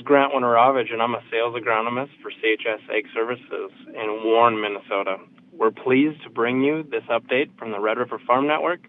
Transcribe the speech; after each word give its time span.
is 0.00 0.04
Grant 0.04 0.32
Winorovich, 0.32 0.92
and 0.92 1.02
I'm 1.02 1.14
a 1.14 1.22
sales 1.30 1.54
agronomist 1.54 2.10
for 2.22 2.30
CHS 2.30 2.80
Ag 2.90 3.04
Services 3.12 3.70
in 3.88 4.22
Warren, 4.24 4.60
Minnesota. 4.60 5.16
We're 5.52 5.70
pleased 5.70 6.22
to 6.22 6.30
bring 6.30 6.62
you 6.62 6.82
this 6.84 7.02
update 7.10 7.50
from 7.58 7.70
the 7.70 7.80
Red 7.80 7.98
River 7.98 8.18
Farm 8.26 8.46
Network, 8.46 8.80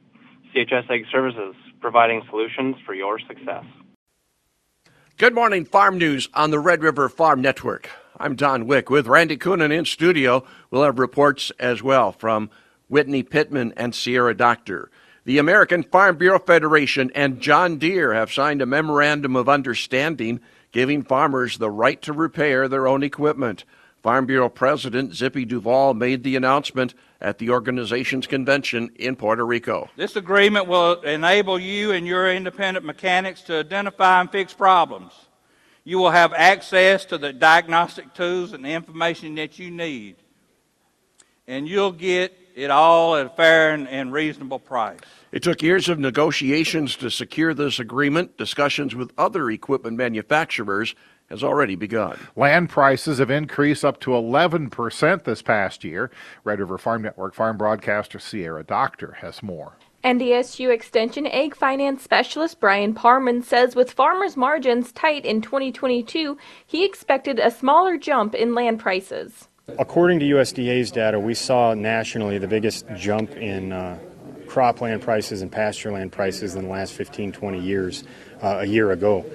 CHS 0.55 0.89
Ag 0.89 1.05
Services, 1.12 1.55
providing 1.82 2.21
solutions 2.29 2.78
for 2.86 2.94
your 2.94 3.20
success. 3.20 3.66
Good 5.18 5.36
morning, 5.36 5.66
Farm 5.66 5.97
News 5.97 6.29
on 6.34 6.52
the 6.52 6.60
Red 6.60 6.81
River 6.81 7.10
Farm 7.10 7.41
Network. 7.41 7.89
I'm 8.17 8.35
Don 8.35 8.65
Wick 8.65 8.89
with 8.89 9.07
Randy 9.07 9.37
Koenen 9.37 9.78
in 9.78 9.85
studio. 9.85 10.46
We'll 10.69 10.83
have 10.83 10.97
reports 10.97 11.51
as 11.59 11.83
well 11.83 12.13
from 12.13 12.49
Whitney 12.87 13.23
Pittman 13.23 13.73
and 13.75 13.93
Sierra 13.93 14.35
Doctor. 14.35 14.89
The 15.25 15.39
American 15.39 15.83
Farm 15.83 16.17
Bureau 16.17 16.39
Federation 16.39 17.12
and 17.13 17.41
John 17.41 17.77
Deere 17.77 18.13
have 18.13 18.31
signed 18.31 18.62
a 18.62 18.66
memorandum 18.66 19.35
of 19.35 19.49
understanding 19.49 20.39
giving 20.72 21.03
farmers 21.03 21.58
the 21.58 21.70
right 21.70 22.02
to 22.02 22.13
repair 22.13 22.67
their 22.67 22.88
own 22.88 23.03
equipment. 23.03 23.66
Farm 24.02 24.25
Bureau 24.25 24.49
President 24.49 25.13
Zippy 25.13 25.45
Duvall 25.45 25.94
made 25.94 26.23
the 26.23 26.35
announcement 26.35 26.95
at 27.20 27.38
the 27.38 27.52
organization's 27.52 28.25
convention 28.25 28.89
in 28.95 29.16
Puerto 29.16 29.45
Rico. 29.45 29.89
This 29.95 30.16
agreement 30.16 30.67
will 30.67 31.02
enable 31.02 31.59
you 31.59 31.91
and 31.91 32.07
your 32.07 32.31
independent 32.31 32.84
mechanics 32.84 33.41
to 33.44 33.59
identify 33.59 34.21
and 34.21 34.31
fix 34.31 34.53
problems. 34.53 35.13
You 35.84 35.99
will 35.99 36.09
have 36.09 36.34
access 36.34 37.05
to 37.05 37.17
the 37.19 37.31
diagnostic 37.31 38.13
tools 38.13 38.53
and 38.53 38.66
the 38.66 38.69
information 38.69 39.35
that 39.35 39.59
you 39.59 39.69
need. 39.69 40.16
And 41.47 41.67
you'll 41.67 41.91
get 41.91 42.35
it 42.55 42.71
all 42.71 43.15
at 43.15 43.25
a 43.25 43.29
fair 43.29 43.73
and, 43.73 43.87
and 43.87 44.11
reasonable 44.11 44.59
price. 44.59 44.99
It 45.31 45.43
took 45.43 45.61
years 45.61 45.87
of 45.89 45.99
negotiations 45.99 46.95
to 46.97 47.09
secure 47.09 47.53
this 47.53 47.79
agreement. 47.79 48.37
Discussions 48.37 48.95
with 48.95 49.11
other 49.17 49.49
equipment 49.49 49.97
manufacturers 49.97 50.95
has 51.29 51.43
already 51.43 51.75
begun. 51.75 52.19
Land 52.35 52.69
prices 52.69 53.19
have 53.19 53.31
increased 53.31 53.85
up 53.85 53.99
to 54.01 54.11
11% 54.11 55.23
this 55.23 55.41
past 55.41 55.83
year. 55.83 56.11
Red 56.43 56.59
River 56.59 56.77
Farm 56.77 57.02
Network 57.02 57.33
farm 57.33 57.58
broadcaster 57.58 58.19
Sierra 58.19 58.63
Doctor 58.63 59.13
has 59.21 59.41
more. 59.41 59.77
NDSU 60.03 60.73
Extension 60.73 61.27
Ag 61.27 61.55
Finance 61.55 62.03
Specialist 62.03 62.59
Bryon 62.59 62.95
Parman 62.95 63.43
says 63.43 63.75
with 63.75 63.91
farmers' 63.91 64.36
margins 64.36 64.91
tight 64.91 65.25
in 65.25 65.41
2022, 65.41 66.38
he 66.65 66.83
expected 66.83 67.38
a 67.38 67.52
smaller 67.52 67.97
jump 67.97 68.33
in 68.33 68.55
land 68.55 68.80
prices. 68.80 69.47
According 69.78 70.20
to 70.20 70.26
USDA's 70.26 70.92
data, 70.92 71.20
we 71.20 71.34
saw 71.34 71.73
nationally 71.73 72.38
the 72.38 72.48
biggest 72.48 72.86
jump 72.95 73.31
in 73.38 73.72
uh, 73.72 74.00
cropland 74.48 75.02
prices 75.02 75.42
and 75.42 75.52
pastureland 75.52 76.12
prices 76.12 76.56
in 76.56 76.64
the 76.64 76.70
last 76.70 76.94
15, 76.94 77.31
20 77.31 77.59
years 77.59 78.04
uh, 78.42 78.58
a 78.62 78.66
year 78.66 78.92
ago. 78.92 79.26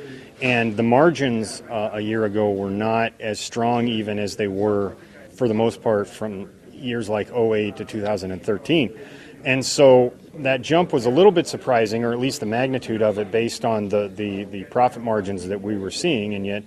And 0.43 0.77
the 0.77 0.83
margins 0.83 1.63
uh, 1.71 1.91
a 1.95 2.01
year 2.01 2.25
ago 2.25 2.51
were 2.51 2.71
not 2.71 3.13
as 3.21 3.41
strong 3.41 3.89
even 3.89 4.19
as 4.19 4.37
they 4.37 4.49
were 4.49 4.97
for 5.35 5.49
the 5.49 5.55
most 5.55 5.81
part 5.81 6.09
from 6.09 6.51
years 6.73 7.09
like 7.09 7.31
08 7.33 7.77
to 7.77 7.85
2013. 7.85 8.99
And 9.45 9.65
so 9.65 10.13
that 10.35 10.61
jump 10.61 10.93
was 10.93 11.07
a 11.07 11.11
little 11.11 11.33
bit 11.33 11.47
surprising, 11.47 12.05
or 12.05 12.13
at 12.13 12.19
least 12.19 12.41
the 12.41 12.47
magnitude 12.47 13.01
of 13.01 13.19
it, 13.19 13.31
based 13.31 13.65
on 13.65 13.89
the, 13.89 14.09
the, 14.15 14.45
the 14.45 14.65
profit 14.65 15.03
margins 15.03 15.47
that 15.47 15.63
we 15.63 15.79
were 15.79 15.91
seeing, 15.91 16.35
and 16.35 16.45
yet 16.45 16.65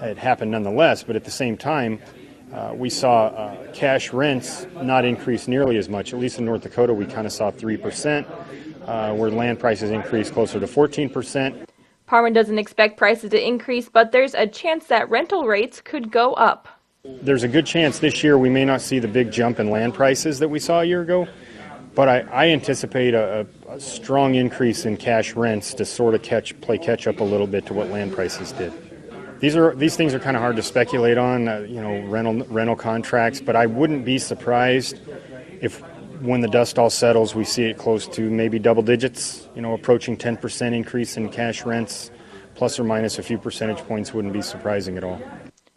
it 0.00 0.16
happened 0.16 0.52
nonetheless. 0.52 1.02
But 1.02 1.16
at 1.16 1.24
the 1.24 1.30
same 1.30 1.56
time, 1.56 2.00
uh, 2.52 2.72
we 2.74 2.90
saw 2.90 3.26
uh, 3.26 3.72
cash 3.72 4.12
rents 4.12 4.66
not 4.82 5.04
increase 5.04 5.46
nearly 5.46 5.76
as 5.76 5.88
much. 5.88 6.12
At 6.12 6.18
least 6.18 6.38
in 6.38 6.44
North 6.44 6.62
Dakota, 6.62 6.92
we 6.92 7.06
kind 7.06 7.26
of 7.26 7.32
saw 7.32 7.50
3%, 7.50 8.26
uh, 8.86 9.14
where 9.14 9.30
land 9.30 9.60
prices 9.60 9.90
increased 9.90 10.32
closer 10.32 10.58
to 10.58 10.66
14%. 10.66 11.66
Parman 12.06 12.32
doesn't 12.32 12.58
expect 12.58 12.96
prices 12.96 13.30
to 13.30 13.46
increase, 13.46 13.88
but 13.88 14.10
there's 14.10 14.34
a 14.34 14.46
chance 14.46 14.86
that 14.86 15.08
rental 15.08 15.46
rates 15.46 15.80
could 15.80 16.10
go 16.10 16.32
up. 16.34 16.66
There's 17.04 17.44
a 17.44 17.48
good 17.48 17.66
chance 17.66 18.00
this 18.00 18.24
year 18.24 18.36
we 18.36 18.50
may 18.50 18.64
not 18.64 18.80
see 18.80 18.98
the 18.98 19.08
big 19.08 19.30
jump 19.30 19.60
in 19.60 19.70
land 19.70 19.94
prices 19.94 20.40
that 20.40 20.48
we 20.48 20.58
saw 20.58 20.80
a 20.80 20.84
year 20.84 21.02
ago, 21.02 21.28
but 21.94 22.08
I, 22.08 22.20
I 22.32 22.48
anticipate 22.48 23.14
a, 23.14 23.46
a, 23.68 23.80
strong 23.80 24.34
increase 24.34 24.84
in 24.84 24.96
cash 24.96 25.34
rents 25.34 25.72
to 25.74 25.84
sort 25.84 26.14
of 26.14 26.22
catch 26.22 26.60
play 26.60 26.78
catch 26.78 27.06
up 27.06 27.20
a 27.20 27.24
little 27.24 27.46
bit 27.46 27.64
to 27.66 27.74
what 27.74 27.88
land 27.88 28.12
prices 28.12 28.52
did. 28.52 28.72
These 29.40 29.56
are 29.56 29.74
these 29.74 29.96
things 29.96 30.12
are 30.12 30.20
kind 30.20 30.36
of 30.36 30.42
hard 30.42 30.56
to 30.56 30.62
speculate 30.62 31.16
on, 31.16 31.48
uh, 31.48 31.60
you 31.60 31.80
know, 31.80 32.02
rental 32.02 32.44
rental 32.48 32.76
contracts. 32.76 33.40
But 33.40 33.56
I 33.56 33.64
wouldn't 33.64 34.04
be 34.04 34.18
surprised 34.18 35.00
if, 35.62 35.80
when 36.20 36.42
the 36.42 36.48
dust 36.48 36.78
all 36.78 36.90
settles, 36.90 37.34
we 37.34 37.44
see 37.44 37.64
it 37.64 37.78
close 37.78 38.06
to 38.08 38.30
maybe 38.30 38.58
double 38.58 38.82
digits. 38.82 39.48
You 39.54 39.62
know, 39.62 39.72
approaching 39.72 40.18
10% 40.18 40.74
increase 40.74 41.16
in 41.16 41.30
cash 41.30 41.64
rents, 41.64 42.10
plus 42.54 42.78
or 42.78 42.84
minus 42.84 43.18
a 43.18 43.22
few 43.22 43.38
percentage 43.38 43.78
points, 43.78 44.12
wouldn't 44.12 44.34
be 44.34 44.42
surprising 44.42 44.98
at 44.98 45.04
all. 45.04 45.20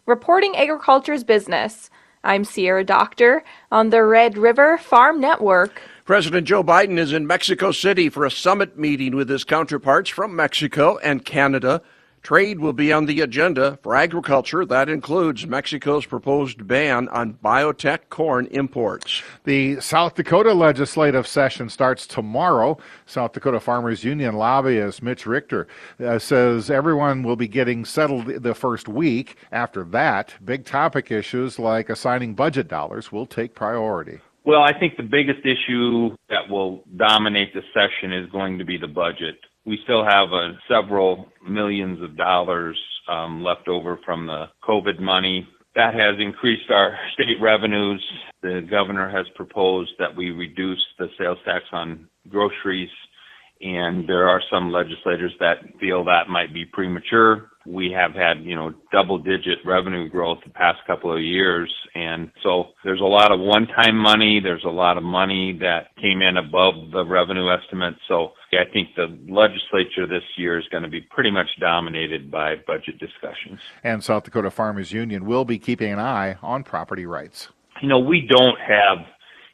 Reporting 0.04 0.54
agriculture's 0.56 1.24
business. 1.24 1.88
I'm 2.22 2.44
Sierra 2.44 2.84
Doctor 2.84 3.44
on 3.70 3.88
the 3.88 4.02
Red 4.02 4.36
River 4.36 4.76
Farm 4.76 5.20
Network. 5.20 5.80
President 6.04 6.46
Joe 6.46 6.62
Biden 6.62 6.98
is 6.98 7.14
in 7.14 7.26
Mexico 7.26 7.72
City 7.72 8.10
for 8.10 8.26
a 8.26 8.30
summit 8.30 8.78
meeting 8.78 9.16
with 9.16 9.30
his 9.30 9.44
counterparts 9.44 10.10
from 10.10 10.36
Mexico 10.36 10.98
and 10.98 11.24
Canada 11.24 11.80
Trade 12.24 12.58
will 12.58 12.72
be 12.72 12.90
on 12.90 13.04
the 13.04 13.20
agenda 13.20 13.78
for 13.82 13.94
agriculture. 13.94 14.64
That 14.64 14.88
includes 14.88 15.46
Mexico's 15.46 16.06
proposed 16.06 16.66
ban 16.66 17.06
on 17.10 17.34
biotech 17.34 18.08
corn 18.08 18.46
imports. 18.46 19.22
The 19.44 19.78
South 19.82 20.14
Dakota 20.14 20.54
legislative 20.54 21.26
session 21.26 21.68
starts 21.68 22.06
tomorrow. 22.06 22.78
South 23.04 23.34
Dakota 23.34 23.60
Farmers 23.60 24.04
Union 24.04 24.36
lobbyist 24.36 25.02
Mitch 25.02 25.26
Richter 25.26 25.68
uh, 26.02 26.18
says 26.18 26.70
everyone 26.70 27.24
will 27.24 27.36
be 27.36 27.46
getting 27.46 27.84
settled 27.84 28.42
the 28.42 28.54
first 28.54 28.88
week. 28.88 29.36
After 29.52 29.84
that, 29.84 30.32
big 30.42 30.64
topic 30.64 31.10
issues 31.10 31.58
like 31.58 31.90
assigning 31.90 32.32
budget 32.32 32.68
dollars 32.68 33.12
will 33.12 33.26
take 33.26 33.54
priority. 33.54 34.20
Well, 34.44 34.62
I 34.62 34.72
think 34.78 34.96
the 34.96 35.02
biggest 35.02 35.40
issue 35.44 36.16
that 36.30 36.48
will 36.48 36.84
dominate 36.96 37.52
the 37.52 37.62
session 37.74 38.14
is 38.14 38.30
going 38.30 38.58
to 38.58 38.64
be 38.64 38.78
the 38.78 38.88
budget 38.88 39.36
we 39.66 39.78
still 39.84 40.04
have 40.04 40.32
uh, 40.32 40.52
several 40.68 41.28
millions 41.46 42.02
of 42.02 42.16
dollars 42.16 42.78
um, 43.08 43.42
left 43.42 43.68
over 43.68 43.98
from 44.04 44.26
the 44.26 44.46
COVID 44.66 45.00
money. 45.00 45.48
That 45.74 45.94
has 45.94 46.16
increased 46.18 46.70
our 46.70 46.96
state 47.14 47.40
revenues. 47.40 48.04
The 48.42 48.66
governor 48.68 49.08
has 49.08 49.26
proposed 49.34 49.92
that 49.98 50.14
we 50.14 50.30
reduce 50.30 50.82
the 50.98 51.08
sales 51.18 51.38
tax 51.44 51.64
on 51.72 52.08
groceries, 52.28 52.90
and 53.64 54.08
there 54.08 54.28
are 54.28 54.42
some 54.52 54.70
legislators 54.70 55.32
that 55.40 55.56
feel 55.80 56.04
that 56.04 56.28
might 56.28 56.54
be 56.54 56.64
premature 56.64 57.50
we 57.66 57.90
have 57.92 58.12
had, 58.14 58.44
you 58.44 58.54
know, 58.54 58.72
double 58.92 59.18
digit 59.18 59.58
revenue 59.64 60.08
growth 60.08 60.38
the 60.44 60.50
past 60.50 60.78
couple 60.86 61.14
of 61.14 61.22
years. 61.22 61.72
And 61.94 62.30
so 62.42 62.68
there's 62.84 63.00
a 63.00 63.04
lot 63.04 63.32
of 63.32 63.40
one 63.40 63.66
time 63.66 63.96
money. 63.96 64.40
There's 64.40 64.64
a 64.64 64.70
lot 64.70 64.96
of 64.96 65.02
money 65.02 65.56
that 65.60 65.88
came 66.00 66.20
in 66.20 66.36
above 66.36 66.90
the 66.92 67.04
revenue 67.04 67.50
estimate. 67.50 67.94
So 68.08 68.32
I 68.52 68.70
think 68.70 68.94
the 68.96 69.16
legislature 69.28 70.06
this 70.06 70.24
year 70.36 70.58
is 70.58 70.66
going 70.70 70.82
to 70.82 70.88
be 70.88 71.00
pretty 71.00 71.30
much 71.30 71.48
dominated 71.58 72.30
by 72.30 72.56
budget 72.66 72.98
discussions. 72.98 73.60
And 73.82 74.04
South 74.04 74.24
Dakota 74.24 74.50
Farmers 74.50 74.92
Union 74.92 75.24
will 75.24 75.44
be 75.44 75.58
keeping 75.58 75.92
an 75.92 75.98
eye 75.98 76.36
on 76.42 76.64
property 76.64 77.06
rights. 77.06 77.48
You 77.80 77.88
know, 77.88 77.98
we 77.98 78.26
don't 78.28 78.58
have 78.60 78.98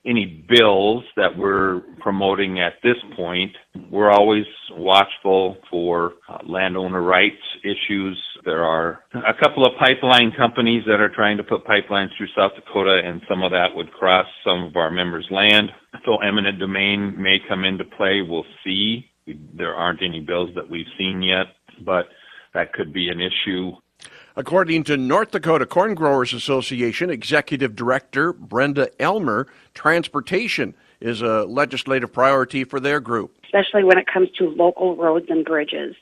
any 0.07 0.47
bills 0.49 1.05
that 1.17 1.37
we're 1.37 1.83
promoting 2.01 2.59
at 2.59 2.75
this 2.83 2.97
point. 3.17 3.53
We're 3.91 4.11
always 4.11 4.47
watchful 4.71 5.59
for 5.71 6.15
uh, 6.29 6.39
landowner 6.47 7.03
rights 7.03 7.37
issues. 7.63 8.21
There 8.45 8.65
are 8.65 9.05
a 9.15 9.35
couple 9.43 9.67
of 9.67 9.73
pipeline 9.79 10.33
companies 10.37 10.85
that 10.87 11.01
are 11.01 11.11
trying 11.15 11.37
to 11.37 11.45
put 11.45 11.65
pipelines 11.67 12.09
through 12.17 12.29
South 12.37 12.53
Dakota, 12.55 13.03
and 13.05 13.21
some 13.29 13.43
of 13.43 13.51
that 13.53 13.69
would 13.75 13.93
cross 13.93 14.27
some 14.45 14.65
of 14.65 14.77
our 14.77 14.91
members' 14.91 15.29
land. 15.31 15.71
So 16.07 16.17
eminent 16.17 16.59
domain 16.59 17.15
may 17.21 17.39
come 17.47 17.65
into 17.65 17.85
play. 17.85 18.23
We'll 18.23 18.47
see. 18.65 19.07
There 19.27 19.75
aren't 19.75 20.03
any 20.03 20.21
bills 20.21 20.51
that 20.55 20.69
we've 20.69 20.87
seen 20.97 21.23
yet, 21.23 21.47
but 21.85 22.07
that 22.55 22.73
could 22.73 22.93
be 22.93 23.11
an 23.11 23.21
issue. 23.21 23.73
According 24.41 24.85
to 24.85 24.97
North 24.97 25.33
Dakota 25.33 25.67
Corn 25.67 25.95
Growers 25.95 26.33
Association 26.33 27.11
Executive 27.11 27.77
Director 27.77 28.33
Brenda 28.33 28.89
Elmer, 28.99 29.47
transportation 29.75 30.75
is 30.99 31.21
a 31.21 31.45
legislative 31.45 32.11
priority 32.11 32.65
for 32.65 32.81
their 32.81 33.01
group. 33.01 33.37
Especially 33.45 33.85
when 33.85 33.99
it 33.99 34.07
comes 34.07 34.31
to 34.39 34.49
local 34.49 34.97
roads 34.97 35.27
and 35.29 35.45
bridges. 35.45 35.95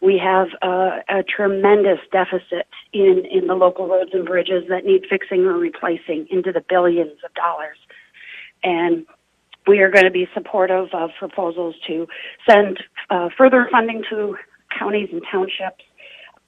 We 0.00 0.16
have 0.16 0.48
a, 0.62 1.00
a 1.10 1.22
tremendous 1.24 1.98
deficit 2.10 2.66
in, 2.94 3.22
in 3.30 3.48
the 3.48 3.54
local 3.54 3.86
roads 3.86 4.12
and 4.14 4.24
bridges 4.24 4.64
that 4.70 4.86
need 4.86 5.04
fixing 5.10 5.40
or 5.40 5.52
replacing 5.52 6.26
into 6.30 6.52
the 6.52 6.64
billions 6.66 7.18
of 7.22 7.34
dollars. 7.34 7.76
And 8.62 9.04
we 9.66 9.80
are 9.80 9.90
going 9.90 10.06
to 10.06 10.10
be 10.10 10.26
supportive 10.32 10.88
of 10.94 11.10
proposals 11.18 11.74
to 11.88 12.08
send 12.48 12.82
uh, 13.10 13.28
further 13.36 13.68
funding 13.70 14.04
to 14.08 14.36
counties 14.78 15.10
and 15.12 15.20
townships 15.30 15.84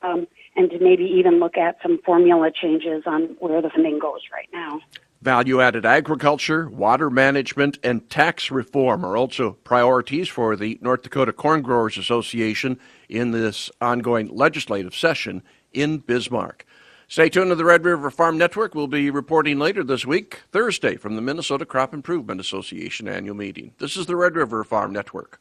um, 0.07 0.27
and 0.55 0.71
to 0.71 0.79
maybe 0.79 1.05
even 1.05 1.39
look 1.41 1.57
at 1.57 1.77
some 1.83 1.99
formula 2.05 2.51
changes 2.51 3.03
on 3.07 3.37
where 3.39 3.61
the 3.61 3.71
funding 3.71 3.99
goes 3.99 4.21
right 4.33 4.49
now. 4.53 4.81
Value 5.23 5.61
added 5.61 5.87
agriculture, 5.87 6.69
water 6.69 7.11
management, 7.11 7.79
and 7.83 8.09
tax 8.11 8.51
reform 8.51 9.05
are 9.05 9.17
also 9.17 9.53
priorities 9.65 10.29
for 10.29 10.57
the 10.57 10.79
North 10.83 11.03
Dakota 11.03 11.33
Corn 11.33 11.63
Growers 11.63 11.97
Association 11.97 12.79
in 13.09 13.31
this 13.31 13.71
ongoing 13.81 14.29
legislative 14.29 14.95
session 14.95 15.43
in 15.73 15.99
Bismarck. 15.99 16.65
Stay 17.09 17.29
tuned 17.29 17.51
to 17.51 17.55
the 17.55 17.65
Red 17.65 17.85
River 17.85 18.11
Farm 18.11 18.37
Network. 18.37 18.75
We'll 18.75 18.89
be 18.89 19.11
reporting 19.11 19.59
later 19.59 19.85
this 19.85 20.05
week, 20.05 20.43
Thursday, 20.51 20.97
from 20.97 21.15
the 21.17 21.23
Minnesota 21.23 21.65
Crop 21.65 21.95
Improvement 21.95 22.41
Association 22.41 23.09
annual 23.09 23.37
meeting. 23.37 23.73
This 23.79 23.97
is 23.97 24.07
the 24.07 24.17
Red 24.17 24.35
River 24.35 24.65
Farm 24.65 24.93
Network. 24.93 25.41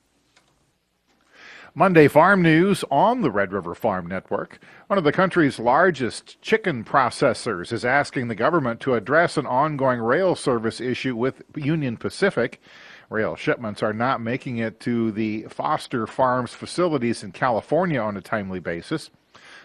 Monday 1.78 2.08
Farm 2.08 2.42
News 2.42 2.86
on 2.90 3.20
the 3.20 3.30
Red 3.30 3.52
River 3.52 3.76
Farm 3.76 4.08
Network. 4.08 4.60
One 4.88 4.98
of 4.98 5.04
the 5.04 5.12
country's 5.12 5.60
largest 5.60 6.42
chicken 6.42 6.86
processors 6.86 7.74
is 7.74 7.84
asking 7.84 8.30
the 8.30 8.34
government 8.34 8.80
to 8.80 8.94
address 8.94 9.36
an 9.36 9.46
ongoing 9.46 10.00
rail 10.00 10.36
service 10.36 10.80
issue 10.80 11.18
with 11.18 11.44
Union 11.54 11.98
Pacific. 11.98 12.62
Rail 13.10 13.36
shipments 13.36 13.84
are 13.84 13.92
not 13.92 14.22
making 14.22 14.58
it 14.58 14.80
to 14.80 15.12
the 15.12 15.48
Foster 15.50 16.08
Farms 16.08 16.54
facilities 16.54 17.24
in 17.24 17.34
California 17.34 18.00
on 18.00 18.16
a 18.16 18.22
timely 18.22 18.62
basis. 18.62 19.10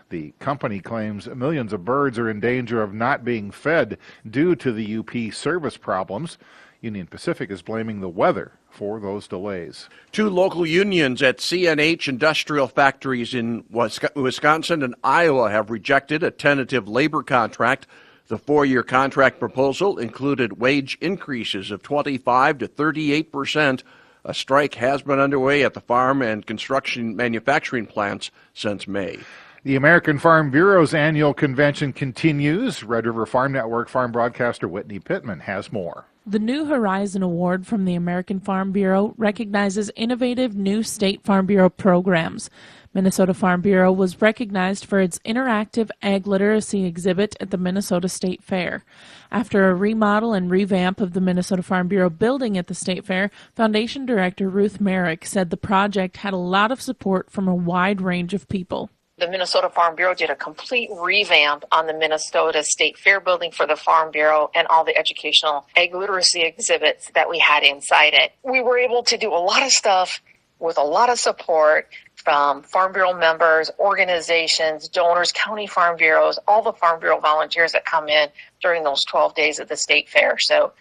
The 0.08 0.34
company 0.40 0.80
claims 0.80 1.28
millions 1.28 1.72
of 1.72 1.84
birds 1.84 2.18
are 2.18 2.28
in 2.28 2.40
danger 2.40 2.82
of 2.82 2.92
not 2.92 3.24
being 3.24 3.52
fed 3.52 3.98
due 4.28 4.56
to 4.56 4.72
the 4.72 4.96
UP 4.96 5.32
service 5.32 5.76
problems. 5.76 6.38
Union 6.80 7.06
Pacific 7.06 7.50
is 7.50 7.60
blaming 7.60 8.00
the 8.00 8.08
weather 8.08 8.52
for 8.70 9.00
those 9.00 9.28
delays. 9.28 9.88
Two 10.12 10.30
local 10.30 10.64
unions 10.64 11.22
at 11.22 11.38
CNH 11.38 12.08
industrial 12.08 12.68
factories 12.68 13.34
in 13.34 13.64
Wisconsin 13.70 14.82
and 14.82 14.94
Iowa 15.04 15.50
have 15.50 15.70
rejected 15.70 16.22
a 16.22 16.30
tentative 16.30 16.88
labor 16.88 17.22
contract. 17.22 17.86
The 18.28 18.38
four 18.38 18.64
year 18.64 18.82
contract 18.82 19.38
proposal 19.38 19.98
included 19.98 20.58
wage 20.60 20.96
increases 21.00 21.70
of 21.70 21.82
25 21.82 22.58
to 22.58 22.66
38 22.66 23.30
percent. 23.32 23.84
A 24.24 24.32
strike 24.32 24.74
has 24.74 25.02
been 25.02 25.18
underway 25.18 25.64
at 25.64 25.74
the 25.74 25.80
farm 25.80 26.22
and 26.22 26.46
construction 26.46 27.16
manufacturing 27.16 27.86
plants 27.86 28.30
since 28.54 28.86
May. 28.86 29.18
The 29.64 29.76
American 29.76 30.18
Farm 30.18 30.50
Bureau's 30.50 30.94
annual 30.94 31.34
convention 31.34 31.92
continues. 31.92 32.82
Red 32.82 33.06
River 33.06 33.26
Farm 33.26 33.52
Network 33.52 33.90
farm 33.90 34.12
broadcaster 34.12 34.66
Whitney 34.66 34.98
Pittman 34.98 35.40
has 35.40 35.70
more. 35.70 36.06
The 36.26 36.38
New 36.38 36.66
Horizon 36.66 37.22
Award 37.22 37.66
from 37.66 37.86
the 37.86 37.94
American 37.94 38.40
Farm 38.40 38.72
Bureau 38.72 39.14
recognizes 39.16 39.90
innovative 39.96 40.54
new 40.54 40.82
State 40.82 41.24
Farm 41.24 41.46
Bureau 41.46 41.70
programs. 41.70 42.50
Minnesota 42.92 43.32
Farm 43.32 43.62
Bureau 43.62 43.90
was 43.90 44.20
recognized 44.20 44.84
for 44.84 45.00
its 45.00 45.18
interactive 45.20 45.88
ag 46.02 46.26
literacy 46.26 46.84
exhibit 46.84 47.36
at 47.40 47.50
the 47.50 47.56
Minnesota 47.56 48.06
State 48.06 48.42
Fair. 48.42 48.84
After 49.30 49.70
a 49.70 49.74
remodel 49.74 50.34
and 50.34 50.50
revamp 50.50 51.00
of 51.00 51.14
the 51.14 51.22
Minnesota 51.22 51.62
Farm 51.62 51.88
Bureau 51.88 52.10
building 52.10 52.58
at 52.58 52.66
the 52.66 52.74
State 52.74 53.06
Fair, 53.06 53.30
Foundation 53.54 54.04
Director 54.04 54.50
Ruth 54.50 54.78
Merrick 54.78 55.24
said 55.24 55.48
the 55.48 55.56
project 55.56 56.18
had 56.18 56.34
a 56.34 56.36
lot 56.36 56.70
of 56.70 56.82
support 56.82 57.30
from 57.30 57.48
a 57.48 57.54
wide 57.54 58.02
range 58.02 58.34
of 58.34 58.46
people 58.48 58.90
the 59.20 59.28
Minnesota 59.28 59.68
Farm 59.68 59.94
Bureau 59.94 60.14
did 60.14 60.30
a 60.30 60.34
complete 60.34 60.88
revamp 60.98 61.64
on 61.70 61.86
the 61.86 61.92
Minnesota 61.92 62.64
State 62.64 62.98
Fair 62.98 63.20
building 63.20 63.52
for 63.52 63.66
the 63.66 63.76
Farm 63.76 64.10
Bureau 64.10 64.50
and 64.54 64.66
all 64.68 64.84
the 64.84 64.96
educational 64.96 65.66
ag 65.76 65.94
literacy 65.94 66.40
exhibits 66.40 67.10
that 67.14 67.28
we 67.28 67.38
had 67.38 67.62
inside 67.62 68.14
it. 68.14 68.32
We 68.42 68.62
were 68.62 68.78
able 68.78 69.02
to 69.04 69.18
do 69.18 69.32
a 69.32 69.38
lot 69.38 69.62
of 69.62 69.70
stuff 69.70 70.20
with 70.58 70.78
a 70.78 70.82
lot 70.82 71.10
of 71.10 71.18
support 71.18 71.88
from 72.16 72.62
Farm 72.62 72.92
Bureau 72.92 73.14
members, 73.14 73.70
organizations, 73.78 74.88
donors, 74.88 75.32
county 75.32 75.66
farm 75.66 75.96
bureaus, 75.96 76.38
all 76.46 76.62
the 76.62 76.72
Farm 76.72 77.00
Bureau 77.00 77.20
volunteers 77.20 77.72
that 77.72 77.84
come 77.84 78.08
in 78.08 78.28
during 78.62 78.84
those 78.84 79.04
12 79.04 79.34
days 79.34 79.58
of 79.58 79.68
the 79.68 79.76
state 79.76 80.08
fair. 80.08 80.38
So 80.38 80.72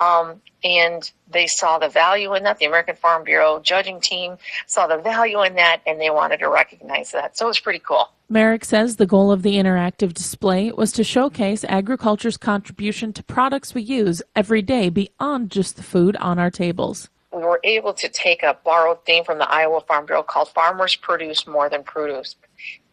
um, 0.00 0.40
and 0.62 1.10
they 1.30 1.46
saw 1.46 1.78
the 1.78 1.88
value 1.88 2.34
in 2.34 2.42
that. 2.44 2.58
The 2.58 2.66
American 2.66 2.96
Farm 2.96 3.24
Bureau 3.24 3.60
judging 3.60 4.00
team 4.00 4.36
saw 4.66 4.86
the 4.86 4.98
value 4.98 5.42
in 5.42 5.54
that, 5.54 5.82
and 5.86 6.00
they 6.00 6.10
wanted 6.10 6.38
to 6.38 6.48
recognize 6.48 7.12
that. 7.12 7.36
So 7.36 7.46
it 7.46 7.48
was 7.48 7.60
pretty 7.60 7.80
cool. 7.80 8.10
Merrick 8.28 8.64
says 8.64 8.96
the 8.96 9.06
goal 9.06 9.30
of 9.30 9.42
the 9.42 9.56
interactive 9.56 10.14
display 10.14 10.72
was 10.72 10.92
to 10.92 11.04
showcase 11.04 11.64
agriculture's 11.64 12.36
contribution 12.36 13.12
to 13.12 13.22
products 13.22 13.74
we 13.74 13.82
use 13.82 14.22
every 14.34 14.62
day 14.62 14.88
beyond 14.88 15.50
just 15.50 15.76
the 15.76 15.82
food 15.82 16.16
on 16.16 16.38
our 16.38 16.50
tables. 16.50 17.10
We 17.32 17.42
were 17.42 17.60
able 17.64 17.92
to 17.94 18.08
take 18.08 18.42
a 18.42 18.56
borrowed 18.64 19.04
theme 19.04 19.24
from 19.24 19.38
the 19.38 19.50
Iowa 19.50 19.80
Farm 19.82 20.06
Bureau 20.06 20.22
called 20.22 20.48
Farmers 20.50 20.96
Produce 20.96 21.46
More 21.46 21.68
Than 21.68 21.82
Produce. 21.82 22.36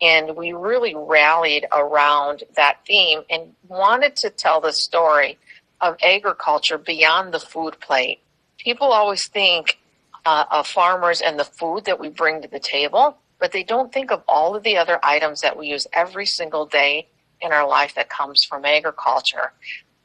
And 0.02 0.36
we 0.36 0.52
really 0.52 0.96
rallied 0.96 1.68
around 1.72 2.44
that 2.56 2.80
theme 2.86 3.22
and 3.30 3.54
wanted 3.68 4.16
to 4.18 4.32
tell 4.32 4.60
the 4.60 4.74
story 4.74 5.38
of 5.82 5.98
agriculture 6.04 6.78
beyond 6.78 7.34
the 7.34 7.40
food 7.40 7.80
plate. 7.80 8.20
People 8.58 8.88
always 8.92 9.28
think 9.28 9.80
uh, 10.26 10.46
of 10.52 10.68
farmers 10.68 11.22
and 11.22 11.40
the 11.40 11.46
food 11.46 11.86
that 11.86 12.00
we 12.00 12.10
bring 12.10 12.42
to 12.42 12.48
the 12.48 12.60
table, 12.60 13.18
but 13.40 13.52
they 13.52 13.64
don't 13.64 13.92
think 13.92 14.12
of 14.12 14.24
all 14.28 14.56
of 14.56 14.64
the 14.64 14.78
other 14.78 15.00
items 15.04 15.42
that 15.42 15.58
we 15.58 15.68
use 15.68 15.88
every 15.94 16.26
single 16.26 16.66
day 16.66 17.08
in 17.42 17.52
our 17.52 17.68
life 17.68 17.96
that 17.96 18.10
comes 18.10 18.46
from 18.48 18.66
agriculture, 18.66 19.52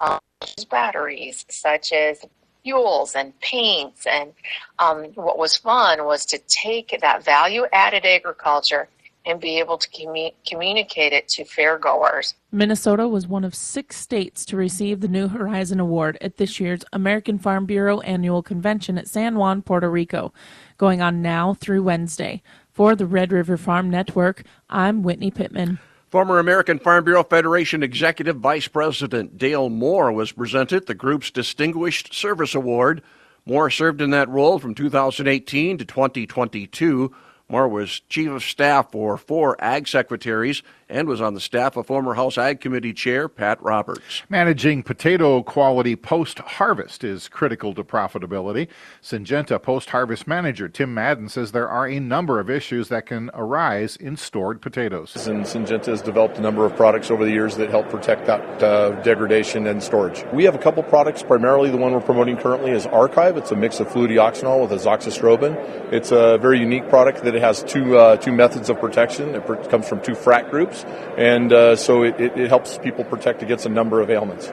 um, 0.01 0.19
such 0.41 0.55
as 0.59 0.65
batteries, 0.65 1.45
such 1.51 1.93
as 1.93 2.25
fuels 2.65 3.15
and 3.15 3.39
paints. 3.41 4.07
And 4.07 4.33
um, 4.79 5.05
what 5.15 5.39
was 5.39 5.57
fun 5.57 6.05
was 6.05 6.25
to 6.27 6.39
take 6.49 6.99
that 7.01 7.25
value 7.25 7.67
added 7.73 8.07
agriculture 8.07 8.89
and 9.27 9.41
be 9.41 9.59
able 9.59 9.77
to 9.77 9.89
commu- 9.91 10.33
communicate 10.47 11.13
it 11.13 11.29
to 11.29 11.45
fairgoers. 11.45 12.35
Minnesota 12.53 13.09
was 13.09 13.27
one 13.27 13.45
of 13.45 13.55
six 13.55 13.97
states 13.97 14.45
to 14.47 14.57
receive 14.57 15.01
the 15.01 15.09
New 15.09 15.29
Horizon 15.29 15.81
Award 15.81 16.17
at 16.21 16.37
this 16.37 16.61
year's 16.61 16.85
American 16.93 17.39
Farm 17.39 17.67
Bureau 17.67 18.01
annual 18.01 18.43
convention 18.43 18.97
at 18.97 19.09
San 19.09 19.37
Juan, 19.37 19.63
Puerto 19.63 19.91
Rico, 19.91 20.33
going 20.79 21.03
on 21.03 21.21
now 21.21 21.55
through 21.55 21.83
Wednesday. 21.83 22.43
For 22.73 22.95
the 22.95 23.07
Red 23.07 23.33
River 23.33 23.57
Farm 23.57 23.91
Network, 23.91 24.45
I'm 24.71 25.03
Whitney 25.03 25.31
Pittman. 25.31 25.81
Former 26.09 26.39
American 26.39 26.79
Farm 26.79 27.05
Bureau 27.05 27.25
Federation 27.25 27.83
Executive 27.83 28.37
Vice 28.37 28.69
President 28.69 29.37
Dale 29.37 29.69
Moore 29.69 30.13
was 30.13 30.31
presented 30.31 30.87
the 30.87 30.95
group's 30.95 31.31
Distinguished 31.31 32.15
Service 32.15 32.55
Award. 32.55 33.03
Moore 33.45 33.71
served 33.71 34.01
in 34.01 34.11
that 34.11 34.29
role 34.29 34.59
from 34.59 34.75
2018 34.75 35.79
to 35.79 35.85
2022. 35.85 37.15
Moore 37.49 37.69
was 37.69 38.01
chief 38.09 38.29
of 38.29 38.43
staff 38.43 38.91
for 38.91 39.17
four 39.17 39.57
ag 39.63 39.87
secretaries 39.87 40.63
and 40.89 41.09
was 41.09 41.21
on 41.21 41.35
the 41.35 41.41
staff 41.41 41.77
of 41.77 41.87
former 41.87 42.15
House 42.15 42.39
Ag 42.39 42.61
Committee 42.61 42.93
Chair 42.93 43.29
Pat 43.29 43.61
Roberts. 43.63 44.23
Managing 44.29 44.83
potato 44.83 45.43
quality 45.43 45.97
post 45.97 46.39
harvest 46.39 47.03
is 47.03 47.29
critical 47.29 47.75
to 47.75 47.83
profitability. 47.83 48.69
Syngenta 49.03 49.61
post 49.61 49.91
harvest 49.91 50.27
manager 50.27 50.69
Tim 50.69 50.95
Madden 50.95 51.29
says 51.29 51.53
there 51.53 51.69
are 51.69 51.89
a 51.89 51.99
number 51.99 52.39
of 52.39 52.49
issues 52.49 52.89
that 52.89 53.07
can 53.07 53.31
arise 53.35 53.97
in 53.97 54.17
stored 54.17 54.63
potatoes. 54.63 55.27
And 55.27 55.45
Syngenta 55.45 55.87
has 55.87 56.03
developed 56.03 56.39
a 56.39 56.41
number 56.41 56.65
of 56.65 56.77
products 56.77 57.11
over 57.11 57.25
the 57.25 57.33
years 57.33 57.57
that 57.57 57.71
help 57.71 57.89
protect 57.89 58.27
that 58.27 58.63
uh, 58.63 58.91
degradation 59.03 59.67
and 59.67 59.83
storage. 59.83 60.25
We 60.33 60.45
have 60.45 60.55
a 60.55 60.59
couple 60.59 60.83
products, 60.83 61.23
primarily 61.23 61.71
the 61.71 61.77
one 61.77 61.93
we're 61.93 62.01
promoting 62.01 62.37
currently 62.37 62.71
is 62.71 62.87
Archive. 62.87 63.37
It's 63.37 63.51
a 63.51 63.57
mix 63.57 63.81
of 63.81 63.89
fludioxonil 63.89 64.69
with 64.69 64.81
azoxystrobin. 64.81 65.93
It's 65.93 66.13
a 66.13 66.39
very 66.39 66.59
unique 66.61 66.89
product 66.89 67.25
that 67.25 67.35
it 67.35 67.43
has 67.43 67.63
two, 67.65 67.99
uh, 67.99 68.17
two 68.17 68.33
methods 68.33 68.71
of 68.71 68.79
protection. 68.79 69.35
It 69.35 69.45
comes 69.69 69.89
from 69.89 70.01
two 70.01 70.13
frac 70.13 70.51
groups 70.51 70.76
and 71.17 71.53
uh, 71.53 71.77
so 71.77 72.03
it, 72.03 72.21
it, 72.21 72.39
it 72.39 72.49
helps 72.49 72.79
people 72.79 73.05
protect 73.05 73.43
against 73.43 73.67
a 73.67 73.71
number 73.71 74.01
of 74.01 74.11
ailments. 74.11 74.51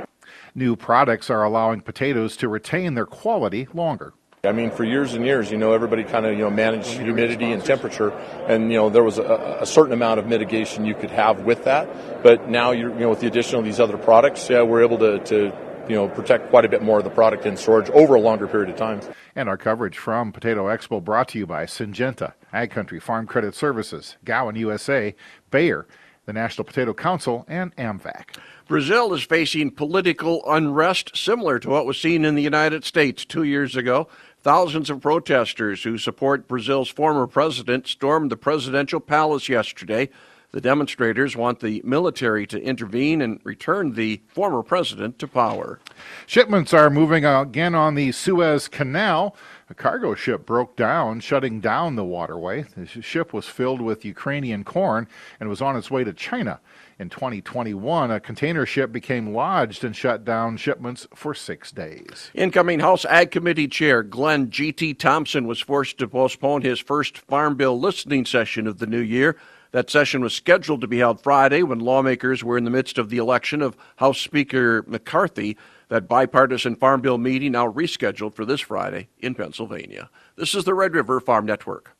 New 0.55 0.75
products 0.75 1.29
are 1.29 1.43
allowing 1.43 1.81
potatoes 1.81 2.37
to 2.37 2.47
retain 2.47 2.93
their 2.93 3.05
quality 3.05 3.67
longer. 3.73 4.13
I 4.45 4.51
mean, 4.51 4.71
for 4.71 4.83
years 4.83 5.13
and 5.13 5.25
years, 5.25 5.49
you 5.49 5.57
know, 5.57 5.71
everybody 5.71 6.03
kind 6.03 6.25
of, 6.25 6.33
you 6.33 6.39
know, 6.39 6.49
managed 6.49 6.89
humidity 6.89 7.53
and 7.53 7.63
temperature, 7.63 8.09
and 8.45 8.69
you 8.69 8.77
know, 8.77 8.89
there 8.89 9.03
was 9.03 9.17
a, 9.17 9.59
a, 9.61 9.65
certain 9.65 9.93
amount 9.93 10.19
of 10.19 10.27
mitigation 10.27 10.85
you 10.85 10.95
could 10.95 11.11
have 11.11 11.45
with 11.45 11.63
that. 11.63 12.21
But 12.21 12.49
now, 12.49 12.71
you're, 12.71 12.91
you 12.91 12.99
know, 12.99 13.09
with 13.11 13.21
the 13.21 13.27
addition 13.27 13.57
of 13.57 13.63
these 13.63 13.79
other 13.79 13.97
products, 13.97 14.49
yeah, 14.49 14.61
we're 14.61 14.83
able 14.83 14.97
to, 14.97 15.19
to 15.19 15.53
you 15.87 15.95
know, 15.95 16.09
protect 16.09 16.49
quite 16.49 16.65
a 16.65 16.69
bit 16.69 16.81
more 16.81 16.97
of 16.97 17.03
the 17.03 17.09
product 17.09 17.45
in 17.45 17.55
storage 17.55 17.89
over 17.91 18.15
a 18.15 18.19
longer 18.19 18.47
period 18.47 18.69
of 18.69 18.75
time. 18.75 18.99
And 19.33 19.47
our 19.47 19.57
coverage 19.57 19.97
from 19.97 20.33
Potato 20.33 20.65
Expo 20.65 21.01
brought 21.01 21.29
to 21.29 21.39
you 21.39 21.45
by 21.45 21.65
Syngenta, 21.65 22.33
Ag 22.51 22.69
Country 22.69 22.99
Farm 22.99 23.25
Credit 23.25 23.55
Services, 23.55 24.17
Gowan 24.25 24.55
USA, 24.55 25.15
Bayer, 25.51 25.87
the 26.25 26.33
National 26.33 26.65
Potato 26.65 26.93
Council, 26.93 27.45
and 27.47 27.75
AMVAC. 27.75 28.37
Brazil 28.67 29.13
is 29.13 29.23
facing 29.23 29.71
political 29.71 30.41
unrest 30.47 31.15
similar 31.15 31.59
to 31.59 31.69
what 31.69 31.85
was 31.85 31.99
seen 31.99 32.23
in 32.23 32.35
the 32.35 32.41
United 32.41 32.85
States 32.85 33.25
two 33.25 33.43
years 33.43 33.75
ago. 33.75 34.07
Thousands 34.41 34.89
of 34.89 35.01
protesters 35.01 35.83
who 35.83 35.97
support 35.97 36.47
Brazil's 36.47 36.89
former 36.89 37.27
president 37.27 37.87
stormed 37.87 38.31
the 38.31 38.37
presidential 38.37 38.99
palace 38.99 39.49
yesterday. 39.49 40.09
The 40.51 40.61
demonstrators 40.61 41.35
want 41.35 41.61
the 41.61 41.81
military 41.83 42.45
to 42.47 42.61
intervene 42.61 43.21
and 43.21 43.39
return 43.43 43.93
the 43.93 44.21
former 44.27 44.61
president 44.61 45.17
to 45.19 45.27
power. 45.27 45.79
Shipments 46.27 46.73
are 46.73 46.91
moving 46.91 47.25
again 47.25 47.73
on 47.73 47.95
the 47.95 48.11
Suez 48.11 48.67
Canal. 48.67 49.35
A 49.73 49.75
cargo 49.75 50.13
ship 50.13 50.45
broke 50.45 50.75
down, 50.75 51.19
shutting 51.19 51.59
down 51.59 51.95
the 51.95 52.05
waterway. 52.05 52.63
The 52.77 52.85
ship 52.85 53.33
was 53.33 53.47
filled 53.47 53.81
with 53.81 54.05
Ukrainian 54.05 54.63
corn 54.63 55.07
and 55.39 55.49
was 55.49 55.63
on 55.63 55.75
its 55.75 55.89
way 55.89 56.03
to 56.03 56.13
China. 56.13 56.59
In 56.99 57.09
2021, 57.09 58.11
a 58.11 58.19
container 58.19 58.67
ship 58.67 58.91
became 58.91 59.33
lodged 59.33 59.83
and 59.83 59.95
shut 59.95 60.23
down 60.23 60.57
shipments 60.57 61.07
for 61.15 61.33
six 61.33 61.71
days. 61.71 62.29
Incoming 62.35 62.81
House 62.81 63.03
Ag 63.05 63.31
Committee 63.31 63.67
Chair 63.67 64.03
Glenn 64.03 64.51
G.T. 64.51 64.93
Thompson 64.93 65.47
was 65.47 65.59
forced 65.59 65.97
to 65.97 66.07
postpone 66.07 66.61
his 66.61 66.77
first 66.77 67.17
Farm 67.17 67.55
Bill 67.55 67.79
listening 67.79 68.27
session 68.27 68.67
of 68.67 68.77
the 68.77 68.85
new 68.85 69.01
year. 69.01 69.37
That 69.71 69.89
session 69.89 70.21
was 70.21 70.35
scheduled 70.35 70.81
to 70.81 70.87
be 70.87 70.99
held 70.99 71.19
Friday 71.19 71.63
when 71.63 71.79
lawmakers 71.79 72.43
were 72.43 72.59
in 72.59 72.63
the 72.63 72.69
midst 72.69 72.99
of 72.99 73.09
the 73.09 73.17
election 73.17 73.63
of 73.63 73.75
House 73.95 74.21
Speaker 74.21 74.83
McCarthy. 74.85 75.57
That 75.89 76.07
bipartisan 76.07 76.75
Farm 76.75 77.01
Bill 77.01 77.17
meeting 77.17 77.51
now 77.51 77.71
rescheduled 77.71 78.33
for 78.33 78.45
this 78.45 78.61
Friday 78.61 79.09
in 79.19 79.35
Pennsylvania. 79.35 80.09
This 80.35 80.55
is 80.55 80.63
the 80.63 80.73
Red 80.73 80.93
River 80.93 81.19
Farm 81.19 81.45
Network. 81.45 81.95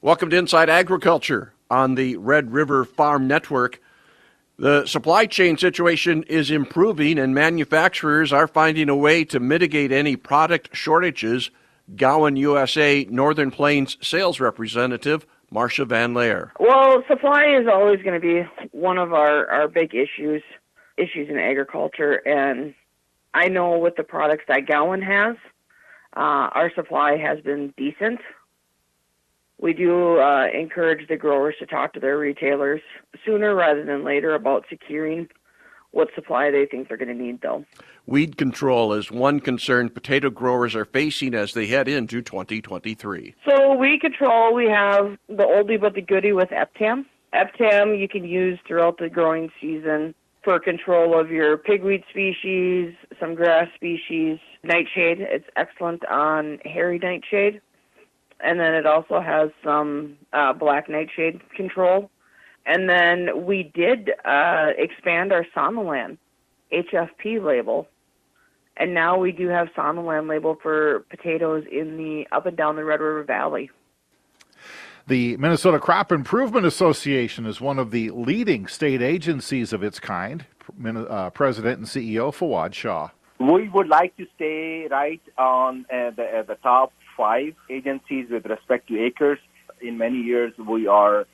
Welcome 0.00 0.30
to 0.30 0.36
Inside 0.36 0.68
Agriculture 0.68 1.54
on 1.70 1.94
the 1.94 2.16
Red 2.16 2.52
River 2.52 2.84
Farm 2.84 3.26
Network. 3.26 3.80
The 4.58 4.86
supply 4.86 5.26
chain 5.26 5.56
situation 5.56 6.22
is 6.24 6.50
improving, 6.50 7.18
and 7.18 7.34
manufacturers 7.34 8.32
are 8.32 8.46
finding 8.46 8.88
a 8.88 8.96
way 8.96 9.24
to 9.24 9.40
mitigate 9.40 9.90
any 9.90 10.16
product 10.16 10.76
shortages. 10.76 11.50
Gowan 11.96 12.36
USA 12.36 13.04
Northern 13.10 13.50
Plains 13.50 13.98
sales 14.00 14.40
representative 14.40 15.26
Marcia 15.50 15.84
Van 15.84 16.14
Laer. 16.14 16.52
Well, 16.60 17.02
supply 17.08 17.56
is 17.60 17.66
always 17.66 18.00
going 18.02 18.20
to 18.20 18.20
be 18.20 18.42
one 18.72 18.98
of 18.98 19.12
our, 19.12 19.48
our 19.50 19.68
big 19.68 19.94
issues, 19.94 20.42
issues 20.96 21.28
in 21.28 21.38
agriculture. 21.38 22.14
And 22.26 22.74
I 23.32 23.48
know 23.48 23.78
with 23.78 23.96
the 23.96 24.04
products 24.04 24.44
that 24.48 24.66
Gowan 24.66 25.02
has, 25.02 25.36
uh, 26.16 26.50
our 26.54 26.70
supply 26.74 27.16
has 27.16 27.40
been 27.40 27.74
decent 27.76 28.20
we 29.58 29.72
do 29.72 30.20
uh, 30.20 30.46
encourage 30.52 31.08
the 31.08 31.16
growers 31.16 31.54
to 31.58 31.66
talk 31.66 31.92
to 31.94 32.00
their 32.00 32.18
retailers 32.18 32.80
sooner 33.24 33.54
rather 33.54 33.84
than 33.84 34.04
later 34.04 34.34
about 34.34 34.64
securing 34.68 35.28
what 35.92 36.08
supply 36.14 36.50
they 36.50 36.66
think 36.66 36.88
they're 36.88 36.96
going 36.96 37.08
to 37.08 37.14
need, 37.14 37.40
though. 37.40 37.64
Weed 38.04 38.36
control 38.36 38.92
is 38.92 39.10
one 39.12 39.38
concern 39.40 39.88
potato 39.88 40.28
growers 40.28 40.74
are 40.74 40.84
facing 40.84 41.34
as 41.34 41.54
they 41.54 41.66
head 41.66 41.88
into 41.88 42.20
2023. 42.20 43.34
So, 43.48 43.74
weed 43.74 44.00
control, 44.00 44.52
we 44.52 44.68
have 44.68 45.16
the 45.28 45.44
oldie 45.44 45.80
but 45.80 45.94
the 45.94 46.02
goodie 46.02 46.32
with 46.32 46.50
Eptam. 46.50 47.06
Eptam 47.32 47.98
you 47.98 48.08
can 48.08 48.24
use 48.24 48.58
throughout 48.66 48.98
the 48.98 49.08
growing 49.08 49.50
season 49.60 50.14
for 50.44 50.60
control 50.60 51.18
of 51.18 51.30
your 51.30 51.56
pigweed 51.56 52.04
species, 52.10 52.94
some 53.18 53.34
grass 53.34 53.68
species. 53.74 54.38
Nightshade, 54.62 55.20
it's 55.20 55.46
excellent 55.56 56.04
on 56.06 56.58
hairy 56.64 56.98
nightshade 56.98 57.60
and 58.44 58.60
then 58.60 58.74
it 58.74 58.86
also 58.86 59.20
has 59.20 59.50
some 59.64 60.16
uh, 60.32 60.52
black 60.52 60.88
nightshade 60.88 61.40
control. 61.56 62.10
And 62.66 62.88
then 62.88 63.44
we 63.46 63.70
did 63.74 64.10
uh, 64.24 64.68
expand 64.78 65.32
our 65.32 65.46
Sonalan 65.56 66.18
HFP 66.72 67.44
label, 67.44 67.88
and 68.76 68.94
now 68.94 69.18
we 69.18 69.32
do 69.32 69.48
have 69.48 69.68
Sonalan 69.76 70.28
label 70.28 70.56
for 70.62 71.00
potatoes 71.10 71.64
in 71.70 71.96
the 71.96 72.26
up 72.32 72.46
and 72.46 72.56
down 72.56 72.76
the 72.76 72.84
Red 72.84 73.00
River 73.00 73.22
Valley. 73.22 73.70
The 75.06 75.36
Minnesota 75.36 75.78
Crop 75.78 76.10
Improvement 76.12 76.64
Association 76.64 77.44
is 77.44 77.60
one 77.60 77.78
of 77.78 77.90
the 77.90 78.08
leading 78.10 78.66
state 78.66 79.02
agencies 79.02 79.74
of 79.74 79.82
its 79.82 80.00
kind. 80.00 80.46
Uh, 80.82 81.28
President 81.28 81.78
and 81.78 81.86
CEO 81.86 82.32
Fawad 82.34 82.72
Shah. 82.72 83.10
We 83.38 83.68
would 83.68 83.88
like 83.88 84.16
to 84.16 84.26
stay 84.34 84.88
right 84.90 85.20
on 85.36 85.84
uh, 85.92 86.12
the, 86.16 86.38
uh, 86.38 86.42
the 86.44 86.54
top 86.62 86.94
five 87.18 87.54
agencies 87.68 88.28
with 88.30 88.46
respect 88.46 88.88
to 88.88 88.98
acres. 88.98 89.38
In 89.82 89.98
many 89.98 90.22
years, 90.22 90.54
we 90.56 90.86
are 90.86 91.26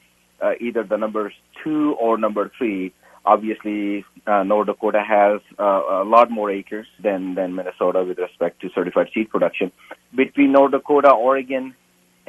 uh, 0.43 0.55
either 0.61 0.83
the 0.83 0.97
number 0.97 1.33
two 1.62 1.95
or 2.00 2.19
number 2.19 2.50
three. 2.59 2.93
Obviously, 3.25 4.05
uh, 4.27 4.43
North 4.43 4.67
Dakota 4.67 5.00
has 5.07 5.41
uh, 5.61 6.03
a 6.03 6.05
lot 6.05 6.29
more 6.29 6.50
acres 6.50 6.89
than, 7.00 7.37
than 7.37 7.55
Minnesota 7.55 8.03
with 8.03 8.19
respect 8.19 8.61
to 8.62 8.71
certified 8.75 9.11
seed 9.15 9.31
production. 9.31 9.71
Between 10.12 10.50
North 10.50 10.73
Dakota, 10.73 11.12
Oregon, 11.12 11.77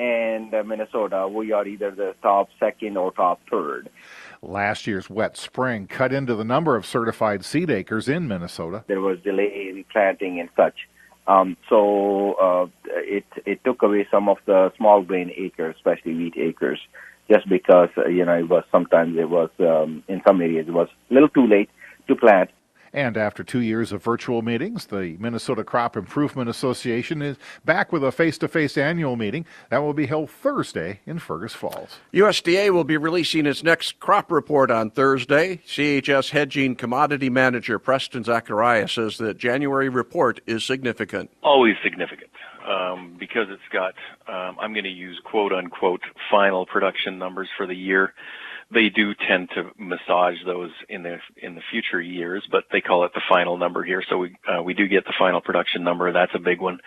and 0.02 0.52
uh, 0.52 0.64
Minnesota, 0.64 1.28
we 1.28 1.52
are 1.52 1.68
either 1.68 1.92
the 1.92 2.16
top 2.24 2.50
second 2.60 2.98
or 2.98 3.12
top 3.12 3.40
third. 3.52 3.88
Last 4.42 4.88
year's 4.88 5.12
wet 5.12 5.38
spring 5.38 5.86
cut 5.86 6.12
into 6.12 6.34
the 6.34 6.44
number 6.44 6.76
of 6.76 6.88
certified 6.88 7.46
seed 7.46 7.70
acres 7.70 8.10
in 8.10 8.28
Minnesota. 8.28 8.84
There 8.88 9.00
was 9.00 9.20
delay 9.20 9.70
in 9.70 9.86
planting 9.92 10.40
and 10.40 10.50
such. 10.56 10.88
Um, 11.28 11.56
so 11.70 12.34
uh, 12.34 12.68
it 12.86 13.26
it 13.46 13.64
took 13.64 13.84
away 13.84 14.08
some 14.10 14.28
of 14.28 14.38
the 14.48 14.74
small 14.76 15.04
grain 15.04 15.32
acres, 15.38 15.76
especially 15.76 16.16
wheat 16.16 16.34
acres, 16.36 16.80
just 17.30 17.48
because 17.48 17.90
uh, 17.96 18.08
you 18.08 18.26
know 18.26 18.40
it 18.40 18.50
was 18.50 18.64
sometimes 18.72 19.16
it 19.20 19.30
was 19.30 19.52
um, 19.60 20.04
in 20.08 20.24
some 20.28 20.42
areas 20.42 20.68
it 20.68 20.74
was 20.74 20.90
a 21.12 21.14
little 21.14 21.30
too 21.30 21.46
late 21.46 21.70
to 22.08 22.16
plant. 22.16 22.50
And 22.94 23.16
after 23.16 23.44
two 23.44 23.62
years 23.62 23.92
of 23.92 24.04
virtual 24.04 24.42
meetings, 24.42 24.88
the 24.88 25.16
Minnesota 25.18 25.64
Crop 25.64 25.96
Improvement 25.96 26.50
Association 26.50 27.22
is 27.22 27.38
back 27.64 27.92
with 27.94 28.04
a 28.04 28.12
face 28.12 28.38
to 28.40 28.48
face 28.48 28.78
annual 28.78 29.16
meeting 29.16 29.46
that 29.70 29.80
will 29.80 29.94
be 29.94 30.08
held 30.08 30.30
Thursday 30.30 31.00
in 31.06 31.20
Fergus 31.20 31.54
Falls. 31.54 32.00
USDA 32.14 32.72
will 32.72 32.84
be 32.84 32.98
releasing 32.98 33.46
its 33.46 33.64
next 33.64 34.00
crop 34.00 34.32
report 34.32 34.70
on 34.70 34.92
Thursday. 34.92 35.58
CHS 35.66 36.32
Hedging 36.32 36.76
Commodity 36.76 37.30
Manager 37.30 37.80
Preston 37.80 38.26
Zachariah 38.26 38.90
says 38.90 39.18
that 39.20 39.38
January 39.38 39.88
report 39.88 40.42
is 40.46 40.66
significant. 40.66 41.30
Always 41.44 41.76
significant. 41.82 42.30
Um, 42.68 43.16
because 43.18 43.48
it's 43.50 43.62
got, 43.72 43.96
um, 44.28 44.58
I'm 44.60 44.74
going 44.74 44.84
to 44.84 44.90
use 44.90 45.20
quote 45.24 45.52
unquote 45.52 46.02
final 46.30 46.66
production 46.66 47.18
numbers 47.18 47.48
for 47.58 47.66
the 47.66 47.76
year 47.76 48.14
they 48.74 48.90
do 48.90 49.14
tend 49.28 49.50
to 49.56 49.72
massage 49.78 50.38
those 50.46 50.72
in 50.90 51.04
the 51.04 51.18
in 51.38 51.56
the 51.56 51.62
future 51.72 52.02
years, 52.02 52.48
but 52.52 52.66
they 52.72 52.82
call 52.82 53.04
it 53.04 53.12
the 53.14 53.22
final 53.28 53.58
number 53.58 53.84
here. 53.84 54.04
So 54.10 54.18
we 54.18 54.36
uh, 54.48 54.64
we 54.64 54.74
do 54.74 54.88
get 54.88 55.06
the 55.06 55.14
final 55.18 55.42
production 55.42 55.84
number. 55.84 56.12
That's 56.12 56.34
a 56.36 56.40
big 56.40 56.62
one. 56.62 56.80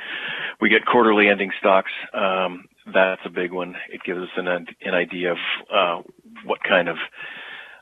We 0.60 0.68
get 0.70 0.86
quarterly 0.86 1.28
ending 1.28 1.50
stocks. 1.58 1.92
Um, 2.12 2.66
that's 2.92 3.20
a 3.24 3.30
big 3.30 3.52
one. 3.52 3.76
It 3.90 4.02
gives 4.04 4.20
us 4.20 4.30
an 4.36 4.48
an 4.48 4.94
idea 4.94 5.32
of 5.32 5.38
uh, 5.72 6.02
what 6.44 6.62
kind 6.62 6.88
of 6.88 6.96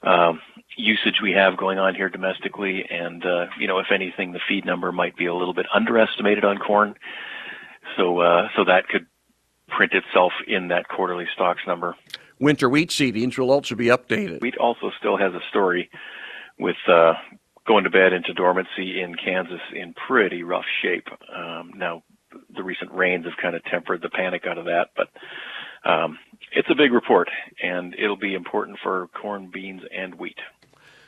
um, 0.02 0.40
usage 0.76 1.20
we 1.22 1.32
have 1.32 1.56
going 1.56 1.78
on 1.78 1.94
here 1.94 2.08
domestically, 2.08 2.84
and 2.90 3.24
uh, 3.24 3.46
you 3.58 3.68
know 3.68 3.78
if 3.78 3.92
anything, 3.92 4.32
the 4.32 4.40
feed 4.48 4.64
number 4.64 4.90
might 4.90 5.16
be 5.16 5.26
a 5.26 5.34
little 5.34 5.54
bit 5.54 5.66
underestimated 5.72 6.44
on 6.44 6.58
corn. 6.58 6.94
So 7.96 8.18
uh, 8.18 8.48
so 8.56 8.64
that 8.64 8.88
could 8.88 9.06
print 9.76 9.92
itself 9.92 10.32
in 10.46 10.68
that 10.68 10.88
quarterly 10.88 11.26
stocks 11.34 11.60
number 11.66 11.96
winter 12.42 12.68
wheat 12.68 12.90
seedings 12.90 13.38
will 13.38 13.50
also 13.50 13.74
be 13.74 13.86
updated. 13.86 14.42
Wheat 14.42 14.58
also 14.58 14.90
still 14.98 15.16
has 15.16 15.32
a 15.32 15.40
story 15.48 15.88
with 16.58 16.76
uh, 16.88 17.14
going 17.66 17.84
to 17.84 17.90
bed 17.90 18.12
into 18.12 18.34
dormancy 18.34 19.00
in 19.00 19.14
Kansas 19.14 19.60
in 19.74 19.94
pretty 19.94 20.42
rough 20.42 20.64
shape. 20.82 21.06
Um, 21.34 21.72
now, 21.76 22.02
the 22.54 22.62
recent 22.62 22.92
rains 22.92 23.24
have 23.24 23.36
kind 23.40 23.54
of 23.54 23.62
tempered 23.64 24.02
the 24.02 24.10
panic 24.10 24.42
out 24.46 24.58
of 24.58 24.64
that, 24.64 24.88
but 24.96 25.08
um, 25.88 26.18
it's 26.52 26.68
a 26.70 26.74
big 26.74 26.92
report, 26.92 27.28
and 27.62 27.94
it'll 27.94 28.16
be 28.16 28.34
important 28.34 28.78
for 28.82 29.08
corn, 29.20 29.50
beans, 29.52 29.82
and 29.96 30.14
wheat. 30.16 30.38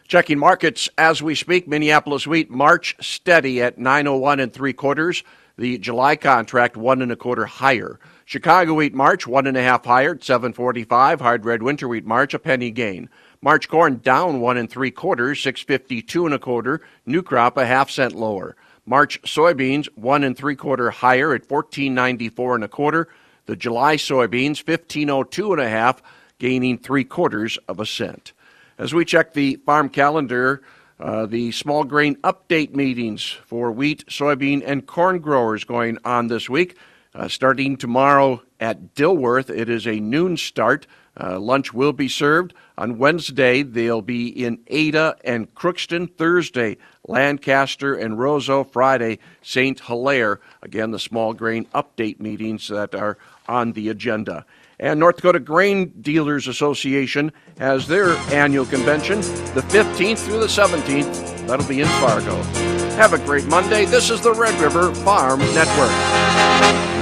Checking 0.07 0.39
markets 0.39 0.89
as 0.99 1.23
we 1.23 1.35
speak. 1.35 1.67
Minneapolis 1.67 2.27
wheat 2.27 2.51
March 2.51 2.95
steady 3.01 3.63
at 3.63 3.79
901 3.79 4.39
and 4.39 4.53
three 4.53 4.75
quarters. 4.75 5.25
The 5.57 5.79
July 5.79 6.17
contract 6.17 6.77
one 6.77 7.01
and 7.01 7.11
a 7.11 7.17
quarter 7.17 7.47
higher. 7.47 7.99
Chicago 8.25 8.75
wheat 8.75 8.95
March, 8.95 9.27
one 9.27 9.47
and 9.47 9.57
a 9.57 9.63
half 9.63 9.85
higher 9.85 10.15
at 10.15 10.25
745. 10.25 11.21
Hard 11.21 11.45
red 11.45 11.63
winter 11.63 11.87
wheat 11.87 12.07
March, 12.07 12.33
a 12.33 12.39
penny 12.39 12.71
gain. 12.71 13.09
March 13.43 13.69
corn 13.69 13.99
down 13.99 14.41
one 14.41 14.57
and 14.57 14.71
three 14.71 14.91
quarters, 14.91 15.43
652 15.43 16.25
and 16.25 16.35
a 16.35 16.39
quarter. 16.39 16.81
New 17.05 17.23
crop 17.23 17.59
a 17.59 17.67
half 17.67 17.91
cent 17.91 18.15
lower. 18.15 18.57
March 18.87 19.21
soybeans 19.23 19.87
one 19.95 20.25
and 20.25 20.37
three 20.37 20.57
quarter 20.57 20.91
higher 20.91 21.35
at 21.35 21.51
1494 21.51 22.55
and 22.55 22.65
a 22.65 22.69
quarter. 22.69 23.09
The 23.47 23.57
July 23.57 23.97
soybeans 23.97 24.67
1502 24.67 25.53
and 25.53 25.61
a 25.61 25.69
half, 25.69 26.03
gaining 26.39 26.79
three 26.79 27.05
quarters 27.05 27.59
of 27.69 27.79
a 27.81 27.87
cent. 27.87 28.33
As 28.79 28.95
we 28.95 29.05
check 29.05 29.35
the 29.35 29.57
farm 29.67 29.91
calendar, 29.91 30.63
uh, 30.99 31.27
the 31.27 31.53
small 31.53 31.85
grain 31.85 32.17
update 32.17 32.75
meetings 32.75 33.31
for 33.45 33.71
wheat, 33.71 34.07
soybean, 34.07 34.63
and 34.65 34.87
corn 34.87 35.19
growers 35.19 35.65
going 35.65 35.99
on 36.05 36.29
this 36.29 36.49
week. 36.49 36.77
Uh, 37.15 37.29
starting 37.29 37.77
tomorrow 37.77 38.43
at 38.59 38.95
Dilworth, 38.95 39.49
it 39.49 39.69
is 39.69 39.87
a 39.87 40.01
noon 40.01 40.37
start. 40.37 40.87
Uh, 41.19 41.39
lunch 41.39 41.73
will 41.73 41.93
be 41.93 42.09
served. 42.09 42.53
On 42.77 42.99
Wednesday, 42.99 43.63
they'll 43.63 44.03
be 44.03 44.27
in 44.27 44.59
Ada 44.67 45.17
and 45.23 45.55
Crookston. 45.55 46.13
Thursday, 46.17 46.77
Lancaster 47.07 47.95
and 47.95 48.19
Roseau. 48.19 48.65
Friday, 48.65 49.21
St. 49.43 49.79
Hilaire. 49.79 50.41
Again, 50.63 50.91
the 50.91 50.99
small 50.99 51.33
grain 51.33 51.67
update 51.67 52.19
meetings 52.19 52.67
that 52.67 52.97
are 52.97 53.17
on 53.49 53.73
the 53.73 53.91
agenda. 53.91 54.45
And 54.81 54.99
North 54.99 55.17
Dakota 55.17 55.39
Grain 55.39 55.93
Dealers 56.01 56.49
Association 56.49 57.31
has 57.59 57.87
their 57.87 58.11
annual 58.33 58.67
convention 58.67 59.21
the 59.55 59.65
15th 59.69 60.19
through 60.19 60.41
the 60.41 60.47
17th. 60.47 61.47
That'll 61.47 61.69
be 61.69 61.81
in 61.81 61.87
Fargo. 61.87 62.35
Have 62.97 63.13
a 63.13 63.19
great 63.19 63.47
Monday. 63.47 63.85
This 63.85 64.11
is 64.11 64.21
the 64.21 64.33
Red 64.33 64.61
River 64.61 64.93
Farm 64.97 65.39
Network. 65.39 66.94